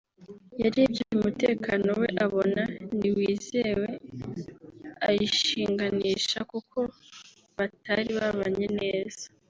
[0.63, 2.61] yarebye umutekano we abona
[2.97, 3.87] ntiwizewe
[5.07, 6.77] arishinganisha kuko
[7.57, 9.23] batari babanye neza